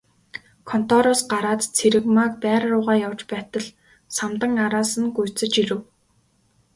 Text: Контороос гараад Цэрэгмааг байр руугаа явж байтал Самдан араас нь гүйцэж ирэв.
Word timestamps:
Контороос 0.69 1.21
гараад 1.31 1.61
Цэрэгмааг 1.75 2.33
байр 2.43 2.63
руугаа 2.71 2.97
явж 3.07 3.21
байтал 3.31 3.65
Самдан 4.15 4.53
араас 4.65 4.91
нь 5.01 5.13
гүйцэж 5.15 5.53
ирэв. 5.61 5.81